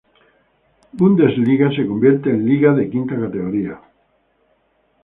[0.93, 3.79] Bundesliga se convierte en liga de quinta categoría.